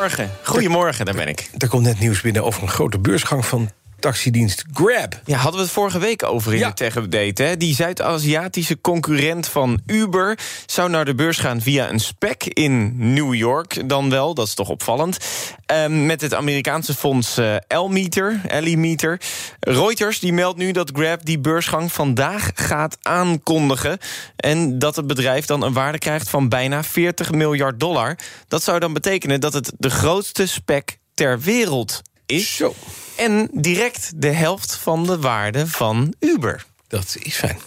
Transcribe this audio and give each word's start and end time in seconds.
Goedemorgen. 0.00 0.30
Goedemorgen, 0.42 1.04
daar 1.04 1.14
ben 1.14 1.28
ik. 1.28 1.50
Er 1.58 1.68
komt 1.68 1.82
net 1.82 1.98
nieuws 1.98 2.20
binnen 2.20 2.44
over 2.44 2.62
een 2.62 2.68
grote 2.68 2.98
beursgang 2.98 3.46
van 3.46 3.70
taxidienst 4.00 4.64
Grab. 4.72 5.20
Ja, 5.24 5.36
hadden 5.36 5.60
we 5.60 5.66
het 5.66 5.74
vorige 5.74 5.98
week 5.98 6.22
over 6.22 6.52
in 6.52 6.58
Ja. 6.58 6.68
de 6.68 6.74
Tech 6.74 6.96
Update. 6.96 7.42
Hè? 7.42 7.56
Die 7.56 7.74
Zuid-Aziatische 7.74 8.80
concurrent 8.80 9.48
van 9.48 9.80
Uber 9.86 10.38
zou 10.66 10.90
naar 10.90 11.04
de 11.04 11.14
beurs 11.14 11.38
gaan 11.38 11.60
via 11.60 11.88
een 11.90 12.00
spec 12.00 12.44
in 12.44 12.92
New 13.14 13.34
York 13.34 13.88
dan 13.88 14.10
wel. 14.10 14.34
Dat 14.34 14.46
is 14.46 14.54
toch 14.54 14.68
opvallend. 14.68 15.18
Ehm, 15.66 16.06
met 16.06 16.20
het 16.20 16.34
Amerikaanse 16.34 16.94
fonds 16.94 17.36
eh 17.36 17.56
L-Meter, 17.68 18.40
L-Meter. 18.60 19.20
Reuters 19.60 20.18
die 20.18 20.32
meldt 20.32 20.58
nu 20.58 20.72
dat 20.72 20.90
Grab 20.94 21.24
die 21.24 21.38
beursgang 21.38 21.92
vandaag 21.92 22.50
gaat 22.54 22.98
aankondigen. 23.02 23.98
En 24.36 24.78
dat 24.78 24.96
het 24.96 25.06
bedrijf 25.06 25.46
dan 25.46 25.62
een 25.62 25.72
waarde 25.72 25.98
krijgt 25.98 26.30
van 26.30 26.48
bijna 26.48 26.84
40 26.84 27.30
miljard 27.32 27.80
dollar. 27.80 28.16
Dat 28.48 28.62
zou 28.62 28.78
dan 28.78 28.92
betekenen 28.92 29.40
dat 29.40 29.52
het 29.52 29.72
de 29.78 29.90
grootste 29.90 30.46
spec 30.46 30.98
ter 31.14 31.40
wereld 31.40 32.02
is. 32.30 32.56
Zo, 32.56 32.74
En 33.16 33.48
direct 33.52 34.10
de 34.14 34.30
helft 34.32 34.76
van 34.76 35.06
de 35.06 35.18
waarde 35.18 35.66
van 35.66 36.14
Uber. 36.18 36.64
dat 36.88 37.16
is 37.18 37.34
fijn. 37.36 37.58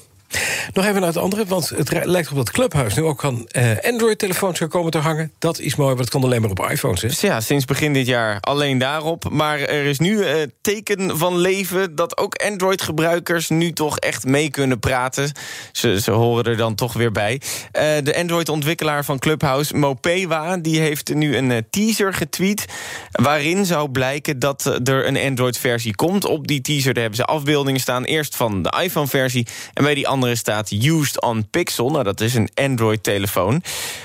Nog 0.73 0.85
even 0.85 0.99
naar 0.99 1.09
het 1.09 1.17
andere, 1.17 1.45
want 1.45 1.69
het 1.69 2.05
lijkt 2.05 2.29
op 2.29 2.35
dat 2.35 2.51
Clubhuis 2.51 2.95
nu 2.95 3.03
ook 3.03 3.23
aan 3.23 3.47
eh, 3.47 3.71
Android-telefoons 3.81 4.57
zou 4.57 4.69
komen 4.69 4.91
te 4.91 4.97
hangen. 4.97 5.31
Dat 5.39 5.59
is 5.59 5.75
mooi, 5.75 5.87
want 5.87 5.99
het 5.99 6.09
kan 6.09 6.23
alleen 6.23 6.41
maar 6.41 6.49
op 6.49 6.69
iPhones. 6.69 7.01
Hè? 7.01 7.27
Ja, 7.27 7.41
sinds 7.41 7.65
begin 7.65 7.93
dit 7.93 8.07
jaar 8.07 8.39
alleen 8.39 8.77
daarop. 8.77 9.29
Maar 9.29 9.59
er 9.59 9.85
is 9.85 9.99
nu 9.99 10.23
eh, 10.23 10.41
teken 10.61 11.17
van 11.17 11.37
leven 11.37 11.95
dat 11.95 12.17
ook 12.17 12.35
Android-gebruikers 12.35 13.49
nu 13.49 13.71
toch 13.71 13.97
echt 13.97 14.25
mee 14.25 14.49
kunnen 14.49 14.79
praten. 14.79 15.31
Ze, 15.71 16.01
ze 16.01 16.11
horen 16.11 16.43
er 16.43 16.57
dan 16.57 16.75
toch 16.75 16.93
weer 16.93 17.11
bij. 17.11 17.41
Eh, 17.71 17.83
de 18.03 18.17
Android-ontwikkelaar 18.17 19.05
van 19.05 19.19
Clubhouse, 19.19 19.75
Mopewa, 19.75 20.57
die 20.57 20.79
heeft 20.79 21.13
nu 21.13 21.37
een 21.37 21.65
teaser 21.69 22.13
getweet. 22.13 22.65
Waarin 23.11 23.65
zou 23.65 23.89
blijken 23.89 24.39
dat 24.39 24.65
er 24.83 25.07
een 25.07 25.17
Android-versie 25.17 25.95
komt. 25.95 26.25
Op 26.25 26.47
die 26.47 26.61
teaser 26.61 26.93
daar 26.93 27.01
hebben 27.03 27.19
ze 27.19 27.25
afbeeldingen 27.25 27.81
staan. 27.81 28.03
Eerst 28.03 28.35
van 28.35 28.61
de 28.61 28.73
iPhone-versie 28.83 29.47
en 29.73 29.83
bij 29.83 29.95
die 29.95 30.07
andere 30.07 30.35
staat 30.35 30.52
Used 30.61 31.21
on 31.21 31.49
Pixel. 31.49 31.89
Nou, 31.89 32.03
dat 32.03 32.21
is 32.21 32.33
een 32.33 32.49
Android-telefoon. 32.53 33.63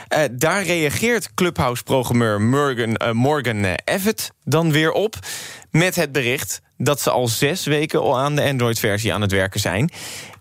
Eh, 0.09 0.21
daar 0.33 0.63
reageert 0.63 1.35
Clubhouse-programmeur 1.35 2.41
Morgan, 2.41 2.97
eh, 2.97 3.11
Morgan 3.11 3.65
eh, 3.65 3.73
Evett 3.85 4.31
dan 4.45 4.73
weer 4.73 4.93
op... 4.93 5.15
met 5.71 5.97
het 5.97 6.13
bericht 6.13 6.61
dat 6.77 7.01
ze 7.01 7.11
al 7.11 7.29
zes 7.29 7.65
weken 7.65 8.01
al 8.01 8.19
aan 8.19 8.37
de 8.37 8.43
Android-versie 8.43 9.13
aan 9.13 9.21
het 9.21 9.33
werken 9.33 9.61
zijn... 9.61 9.91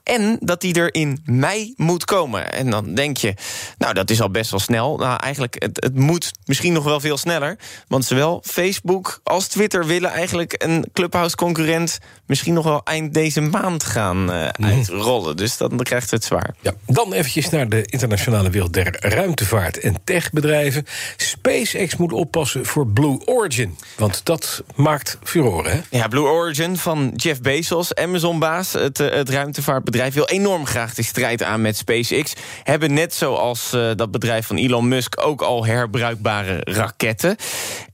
En 0.07 0.37
dat 0.39 0.61
die 0.61 0.73
er 0.73 0.93
in 0.93 1.21
mei 1.25 1.73
moet 1.75 2.05
komen. 2.05 2.51
En 2.51 2.69
dan 2.69 2.93
denk 2.93 3.17
je, 3.17 3.33
nou, 3.77 3.93
dat 3.93 4.09
is 4.09 4.21
al 4.21 4.29
best 4.29 4.51
wel 4.51 4.59
snel. 4.59 4.97
Nou, 4.97 5.19
eigenlijk, 5.19 5.55
het, 5.59 5.83
het 5.83 5.95
moet 5.95 6.31
misschien 6.45 6.73
nog 6.73 6.83
wel 6.83 6.99
veel 6.99 7.17
sneller. 7.17 7.57
Want 7.87 8.05
zowel 8.05 8.41
Facebook 8.45 9.19
als 9.23 9.47
Twitter 9.47 9.85
willen 9.85 10.11
eigenlijk 10.11 10.55
een 10.57 10.85
Clubhouse-concurrent... 10.93 11.97
misschien 12.25 12.53
nog 12.53 12.63
wel 12.63 12.81
eind 12.83 13.13
deze 13.13 13.41
maand 13.41 13.83
gaan 13.83 14.31
eh, 14.31 14.47
uitrollen. 14.47 15.37
Dus 15.37 15.57
dan 15.57 15.77
krijgt 15.77 16.11
het 16.11 16.23
zwaar. 16.23 16.55
Ja, 16.61 16.73
dan 16.85 17.13
eventjes 17.13 17.49
naar 17.49 17.69
de 17.69 17.85
internationale 17.85 18.49
wereld 18.49 18.73
der 18.73 18.95
ruimtevaart 18.99 19.79
en 19.79 19.95
techbedrijven. 20.03 20.85
SpaceX 21.17 21.95
moet 21.95 22.11
oppassen 22.11 22.65
voor 22.65 22.87
Blue 22.87 23.25
Origin, 23.25 23.77
want 23.97 24.25
dat 24.25 24.63
maakt 24.75 25.17
furoren, 25.23 25.71
hè? 25.71 25.97
Ja, 25.97 26.07
Blue 26.07 26.25
Origin 26.25 26.77
van 26.77 27.11
Jeff 27.15 27.41
Bezos, 27.41 27.95
Amazon-baas, 27.95 28.73
het, 28.73 28.99
eh, 28.99 29.09
het 29.09 29.29
ruimtevaartbedrijf... 29.29 29.95
wil 30.13 30.27
enorm 30.27 30.65
graag 30.65 30.93
de 30.93 31.03
strijd 31.03 31.43
aan 31.43 31.61
met 31.61 31.77
SpaceX. 31.77 32.33
Hebben 32.63 32.93
net 32.93 33.13
zoals 33.13 33.73
eh, 33.73 33.91
dat 33.95 34.11
bedrijf 34.11 34.47
van 34.47 34.55
Elon 34.55 34.87
Musk... 34.87 35.21
ook 35.25 35.41
al 35.41 35.65
herbruikbare 35.65 36.59
raketten. 36.63 37.35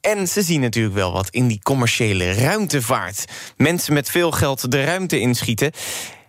En 0.01 0.27
ze 0.27 0.41
zien 0.41 0.61
natuurlijk 0.61 0.95
wel 0.95 1.11
wat 1.11 1.29
in 1.29 1.47
die 1.47 1.59
commerciële 1.63 2.33
ruimtevaart. 2.33 3.25
Mensen 3.57 3.93
met 3.93 4.09
veel 4.09 4.31
geld 4.31 4.71
de 4.71 4.83
ruimte 4.83 5.19
inschieten. 5.19 5.71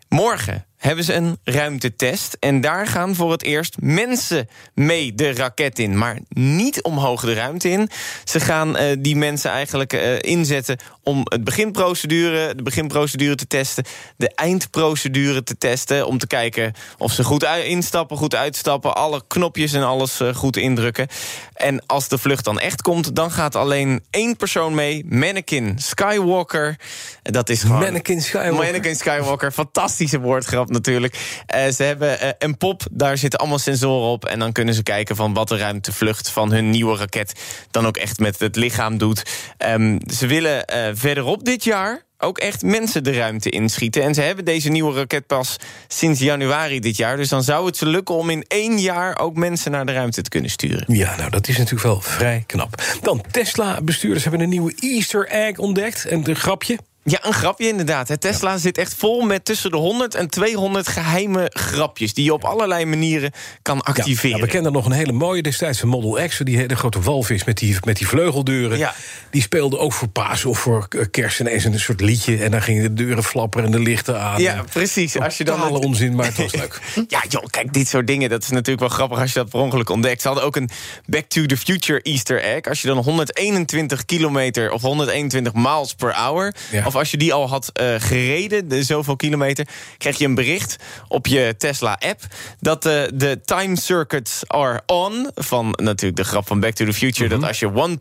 Morgen 0.08 0.66
hebben 0.84 1.04
ze 1.04 1.14
een 1.14 1.38
ruimtetest. 1.44 2.36
En 2.40 2.60
daar 2.60 2.86
gaan 2.86 3.14
voor 3.14 3.32
het 3.32 3.42
eerst 3.42 3.76
mensen 3.80 4.48
mee 4.74 5.14
de 5.14 5.32
raket 5.32 5.78
in. 5.78 5.98
Maar 5.98 6.18
niet 6.28 6.82
omhoog 6.82 7.20
de 7.20 7.34
ruimte 7.34 7.68
in. 7.68 7.88
Ze 8.24 8.40
gaan 8.40 8.76
eh, 8.76 8.96
die 8.98 9.16
mensen 9.16 9.50
eigenlijk 9.50 9.92
eh, 9.92 10.18
inzetten 10.20 10.78
om 11.02 11.20
het 11.24 11.44
beginprocedure, 11.44 12.54
de 12.54 12.62
beginprocedure 12.62 13.34
te 13.34 13.46
testen. 13.46 13.84
De 14.16 14.34
eindprocedure 14.34 15.42
te 15.42 15.58
testen. 15.58 16.06
Om 16.06 16.18
te 16.18 16.26
kijken 16.26 16.72
of 16.98 17.12
ze 17.12 17.24
goed 17.24 17.46
instappen, 17.64 18.16
goed 18.16 18.34
uitstappen. 18.34 18.94
Alle 18.94 19.22
knopjes 19.26 19.72
en 19.72 19.82
alles 19.82 20.20
eh, 20.20 20.34
goed 20.34 20.56
indrukken. 20.56 21.08
En 21.54 21.86
als 21.86 22.08
de 22.08 22.18
vlucht 22.18 22.44
dan 22.44 22.58
echt 22.58 22.82
komt, 22.82 23.16
dan 23.16 23.30
gaat 23.30 23.56
alleen 23.56 24.04
één 24.10 24.36
persoon 24.36 24.74
mee. 24.74 25.04
Mannequin 25.08 25.78
Skywalker. 25.78 26.76
Dat 27.22 27.48
is 27.48 27.60
gewoon... 27.60 27.80
Mannequin 27.80 28.22
Skywalker. 28.22 28.54
Mannequin 28.54 28.96
Skywalker, 28.96 29.52
fantastische 29.52 30.20
woordgrap 30.20 30.72
natuurlijk. 30.74 31.42
Eh, 31.46 31.68
ze 31.68 31.82
hebben 31.82 32.20
eh, 32.20 32.28
een 32.38 32.56
pop, 32.56 32.82
daar 32.90 33.18
zitten 33.18 33.38
allemaal 33.38 33.58
sensoren 33.58 34.08
op... 34.08 34.24
en 34.24 34.38
dan 34.38 34.52
kunnen 34.52 34.74
ze 34.74 34.82
kijken 34.82 35.16
van 35.16 35.34
wat 35.34 35.48
de 35.48 35.56
ruimtevlucht 35.56 36.30
van 36.30 36.52
hun 36.52 36.70
nieuwe 36.70 36.96
raket... 36.96 37.32
dan 37.70 37.86
ook 37.86 37.96
echt 37.96 38.18
met 38.18 38.38
het 38.38 38.56
lichaam 38.56 38.98
doet. 38.98 39.22
Ehm, 39.56 39.98
ze 40.12 40.26
willen 40.26 40.66
eh, 40.66 40.90
verderop 40.94 41.44
dit 41.44 41.64
jaar 41.64 42.02
ook 42.18 42.38
echt 42.38 42.62
mensen 42.62 43.04
de 43.04 43.12
ruimte 43.12 43.50
inschieten. 43.50 44.02
En 44.02 44.14
ze 44.14 44.20
hebben 44.20 44.44
deze 44.44 44.68
nieuwe 44.68 44.94
raket 44.94 45.26
pas 45.26 45.56
sinds 45.88 46.20
januari 46.20 46.80
dit 46.80 46.96
jaar. 46.96 47.16
Dus 47.16 47.28
dan 47.28 47.42
zou 47.42 47.66
het 47.66 47.76
ze 47.76 47.86
lukken 47.86 48.14
om 48.14 48.30
in 48.30 48.44
één 48.48 48.78
jaar... 48.78 49.18
ook 49.18 49.36
mensen 49.36 49.70
naar 49.70 49.86
de 49.86 49.92
ruimte 49.92 50.22
te 50.22 50.28
kunnen 50.28 50.50
sturen. 50.50 50.84
Ja, 50.86 51.16
nou, 51.16 51.30
dat 51.30 51.48
is 51.48 51.56
natuurlijk 51.56 51.84
wel 51.84 52.00
vrij 52.00 52.44
knap. 52.46 52.82
Dan, 53.02 53.24
Tesla-bestuurders 53.30 54.22
hebben 54.22 54.40
een 54.40 54.48
nieuwe 54.48 54.74
Easter 54.80 55.28
egg 55.28 55.58
ontdekt. 55.58 56.06
En 56.06 56.28
een 56.28 56.36
grapje. 56.36 56.78
Ja, 57.04 57.18
een 57.26 57.32
grapje 57.32 57.68
inderdaad. 57.68 58.08
hè. 58.08 58.16
Tesla 58.18 58.56
zit 58.58 58.78
echt 58.78 58.94
vol 58.94 59.20
met 59.20 59.44
tussen 59.44 59.70
de 59.70 59.76
100 59.76 60.14
en 60.14 60.28
200 60.28 60.88
geheime 60.88 61.50
grapjes... 61.54 62.14
die 62.14 62.24
je 62.24 62.32
op 62.32 62.44
allerlei 62.44 62.84
manieren 62.84 63.32
kan 63.62 63.82
activeren. 63.82 64.36
Ja, 64.38 64.44
we 64.44 64.50
kennen 64.50 64.72
nog 64.72 64.86
een 64.86 64.92
hele 64.92 65.12
mooie 65.12 65.42
destijds 65.42 65.80
van 65.80 65.88
Model 65.88 66.28
X. 66.28 66.38
Die 66.42 66.56
hele 66.56 66.76
grote 66.76 67.00
walvis 67.00 67.44
met 67.44 67.58
die, 67.58 67.76
met 67.84 67.96
die 67.96 68.08
vleugeldeuren. 68.08 68.78
Ja. 68.78 68.94
Die 69.30 69.42
speelde 69.42 69.78
ook 69.78 69.92
voor 69.92 70.08
Pasen 70.08 70.50
of 70.50 70.58
voor 70.58 70.88
kerst 71.10 71.40
ineens 71.40 71.64
een 71.64 71.80
soort 71.80 72.00
liedje. 72.00 72.42
En 72.44 72.50
dan 72.50 72.62
gingen 72.62 72.82
de 72.82 72.92
deuren 73.04 73.24
flapperen 73.24 73.66
en 73.66 73.72
de 73.72 73.78
lichten 73.80 74.20
aan. 74.20 74.40
Ja, 74.40 74.64
precies. 74.72 75.18
Als 75.18 75.36
je 75.38 75.44
dan 75.44 75.60
het- 75.74 75.84
onzin, 75.84 76.14
maar 76.14 76.26
het 76.26 76.36
was 76.36 76.52
leuk. 76.62 76.80
Ja, 77.08 77.22
joh, 77.28 77.44
kijk, 77.50 77.72
dit 77.72 77.88
soort 77.88 78.06
dingen, 78.06 78.28
dat 78.30 78.42
is 78.42 78.48
natuurlijk 78.50 78.80
wel 78.80 78.88
grappig 78.88 79.18
als 79.18 79.32
je 79.32 79.38
dat 79.38 79.48
per 79.48 79.60
ongeluk 79.60 79.88
ontdekt. 79.90 80.20
Ze 80.22 80.26
hadden 80.26 80.46
ook 80.46 80.56
een 80.56 80.70
Back 81.06 81.24
to 81.28 81.46
the 81.46 81.56
Future 81.56 82.02
Easter 82.02 82.42
egg. 82.42 82.60
Als 82.68 82.82
je 82.82 82.88
dan 82.88 82.98
121 82.98 84.04
kilometer 84.04 84.70
of 84.70 84.82
121 84.82 85.52
miles 85.54 85.94
per 85.94 86.12
hour... 86.14 86.54
Ja. 86.70 86.92
Of 86.94 87.00
als 87.00 87.10
je 87.10 87.16
die 87.16 87.32
al 87.32 87.48
had 87.48 87.70
eh, 87.72 87.94
gereden, 87.98 88.68
de 88.68 88.82
zoveel 88.82 89.16
kilometer... 89.16 89.66
kreeg 89.98 90.18
je 90.18 90.24
een 90.24 90.34
bericht 90.34 90.76
op 91.08 91.26
je 91.26 91.54
Tesla-app... 91.58 92.20
dat 92.60 92.86
eh, 92.86 93.02
de 93.14 93.40
time 93.44 93.76
circuits 93.78 94.42
are 94.46 94.82
on... 94.86 95.30
van 95.34 95.74
natuurlijk 95.82 96.16
de 96.16 96.24
grap 96.24 96.46
van 96.46 96.60
Back 96.60 96.74
to 96.74 96.84
the 96.84 96.92
Future... 96.92 97.28
dat 97.28 97.42
als 97.44 97.58
je 97.58 97.98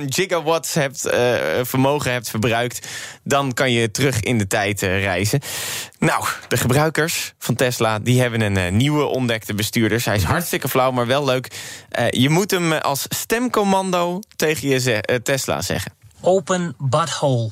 1.21 0.00 0.04
gigawatts 0.08 0.74
hebt, 0.74 1.06
eh, 1.06 1.34
vermogen 1.62 2.12
hebt 2.12 2.30
verbruikt... 2.30 2.86
dan 3.24 3.52
kan 3.54 3.72
je 3.72 3.90
terug 3.90 4.20
in 4.20 4.38
de 4.38 4.46
tijd 4.46 4.80
reizen. 4.80 5.40
Nou, 5.98 6.24
de 6.48 6.56
gebruikers 6.56 7.34
van 7.38 7.54
Tesla 7.54 7.98
die 7.98 8.20
hebben 8.20 8.40
een 8.40 8.56
eh, 8.56 8.72
nieuwe 8.72 9.04
ontdekte 9.04 9.54
bestuurders. 9.54 10.04
Hij 10.04 10.16
is 10.16 10.22
hartstikke 10.22 10.68
flauw, 10.68 10.90
maar 10.90 11.06
wel 11.06 11.24
leuk. 11.24 11.50
Eh, 11.88 12.10
je 12.10 12.28
moet 12.30 12.50
hem 12.50 12.72
als 12.72 13.06
stemcommando 13.08 14.20
tegen 14.36 14.68
je 14.68 14.80
ze- 14.80 15.20
Tesla 15.22 15.62
zeggen. 15.62 15.92
Open 16.20 16.74
butthole. 16.78 17.50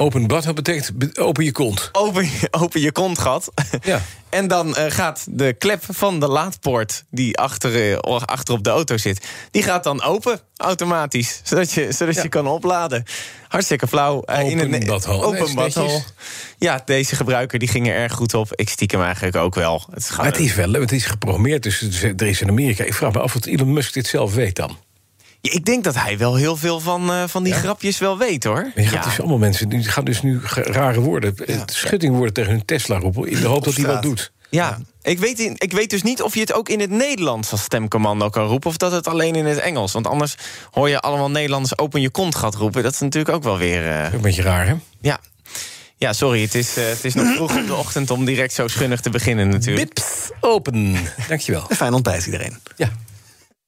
Open 0.00 0.26
butthole 0.26 0.54
betekent 0.54 0.98
be- 0.98 1.10
open 1.20 1.44
je 1.44 1.52
kont. 1.52 1.88
Open, 1.92 2.24
je- 2.24 2.48
open 2.50 2.80
je 2.80 2.92
kontgat. 2.92 3.50
Ja. 3.82 4.00
En 4.28 4.48
dan 4.48 4.76
eh, 4.76 4.90
gaat 4.90 5.26
de 5.30 5.52
klep 5.52 5.82
van 5.88 6.20
de 6.20 6.28
laadpoort 6.28 7.04
die 7.10 7.38
achter, 7.38 7.90
eh, 7.92 7.98
achter 8.20 8.54
op 8.54 8.64
de 8.64 8.70
auto 8.70 8.96
zit... 8.96 9.26
die 9.50 9.62
gaat 9.62 9.84
dan 9.84 10.02
open, 10.02 10.40
automatisch. 10.56 11.40
Zodat 11.44 11.72
je, 11.72 11.92
zodat 11.92 12.14
Ja. 12.14 12.22
je 12.22 12.28
kan 12.28 12.46
opladen. 12.46 13.04
Hartstikke 13.48 13.86
flauw. 13.86 14.22
Eh, 14.22 14.44
Open 14.44 14.70
ne- 14.70 14.78
butthole. 14.78 15.24
Open. 15.24 16.02
Ja, 16.58 16.82
deze 16.84 17.16
gebruiker 17.16 17.58
die 17.58 17.68
ging 17.68 17.88
er 17.88 17.94
erg 17.94 18.12
goed 18.12 18.34
op. 18.34 18.48
Ik 18.54 18.68
stiekem 18.68 19.02
eigenlijk 19.02 19.36
ook 19.36 19.54
wel. 19.54 19.84
Het 19.90 20.02
is 20.10 20.16
Maar 20.16 20.26
het 20.26 20.38
is 20.38 20.54
wel, 20.54 20.72
het 20.72 20.92
is 20.92 21.04
geprogrammeerd, 21.06 21.62
dus 21.62 22.02
er 22.02 22.22
is 22.26 22.40
in 22.40 22.48
Amerika. 22.48 22.84
Ik 22.84 22.94
vraag 22.94 23.12
me 23.12 23.18
af 23.20 23.34
of 23.36 23.46
Elon 23.46 23.72
Musk 23.72 23.92
dit 23.92 24.06
zelf 24.06 24.34
weet 24.34 24.56
dan. 24.56 24.78
Ja, 25.40 25.52
Ik 25.52 25.64
denk 25.64 25.84
dat 25.84 25.94
hij 25.94 26.18
wel 26.18 26.34
heel 26.34 26.56
veel 26.56 26.80
van, 26.80 27.10
eh, 27.12 27.22
van 27.26 27.42
die 27.42 27.52
grapjes 27.52 27.98
wel 27.98 28.18
weet, 28.18 28.44
hoor. 28.44 28.54
Maar 28.62 28.72
je 28.74 28.82
gaat 28.82 28.92
Ja. 29.04 29.10
dus 29.10 29.18
allemaal 29.20 29.38
mensen, 29.38 29.68
die 29.68 29.84
gaan 29.84 30.04
dus 30.04 30.22
nu 30.22 30.40
rare 30.54 31.00
woorden, 31.00 31.34
ja. 31.46 31.62
schuttingwoorden 31.66 32.32
tegen 32.34 32.50
hun 32.50 32.64
Tesla 32.64 32.98
roepen... 32.98 33.28
in 33.28 33.40
de 33.40 33.46
hoop 33.46 33.64
dat 33.64 33.74
hij 33.74 33.86
wat 33.86 34.02
doet. 34.02 34.32
Ja, 34.50 34.78
ik 35.02 35.18
weet, 35.18 35.38
in- 35.38 35.54
ik 35.58 35.72
weet 35.72 35.90
dus 35.90 36.02
niet 36.02 36.22
of 36.22 36.34
je 36.34 36.40
het 36.40 36.52
ook 36.52 36.68
in 36.68 36.80
het 36.80 36.90
Nederlands 36.90 37.50
als 37.50 37.62
stemcommando 37.62 38.28
kan 38.28 38.46
roepen... 38.46 38.70
of 38.70 38.76
dat 38.76 38.92
het 38.92 39.06
alleen 39.08 39.34
in 39.34 39.46
het 39.46 39.58
Engels. 39.58 39.92
Want 39.92 40.06
anders 40.06 40.34
hoor 40.70 40.88
je 40.88 41.00
allemaal 41.00 41.30
Nederlanders 41.30 41.78
open 41.78 42.00
je 42.00 42.10
kont 42.10 42.34
gaat 42.34 42.54
roepen. 42.54 42.82
Dat 42.82 42.92
is 42.92 42.98
natuurlijk 43.00 43.34
ook 43.36 43.42
wel 43.42 43.58
weer... 43.58 43.86
eh, 43.90 44.12
Een 44.12 44.20
beetje 44.20 44.42
raar, 44.42 44.66
hè? 44.66 44.74
ja. 45.00 45.20
ja, 45.96 46.12
sorry, 46.12 46.42
het 46.42 46.54
is, 46.54 46.76
eh, 46.76 46.84
het 46.88 47.04
is 47.04 47.14
nog 47.14 47.34
vroeg 47.34 47.56
op 47.56 47.66
de 47.66 47.74
ochtend... 47.74 48.10
om 48.10 48.24
direct 48.24 48.52
zo 48.52 48.68
schunnig 48.68 49.00
te 49.00 49.10
beginnen 49.10 49.48
natuurlijk. 49.48 49.94
Bips, 49.94 50.30
open. 50.40 50.96
Dankjewel. 51.28 51.64
Een 51.68 51.76
fijn 51.76 51.94
ontbijt 51.94 52.24
iedereen. 52.26 52.58
Ja. 52.76 52.90